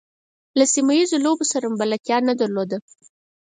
له 0.57 0.65
سیمه 0.73 0.93
ییزو 0.97 1.17
لوبو 1.25 1.45
سره 1.51 1.65
مو 1.69 1.75
بلدتیا 1.81 2.17
نه 2.27 2.33
درلوده. 2.41 2.77